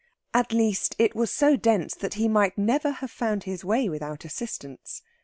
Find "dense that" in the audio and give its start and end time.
1.55-2.15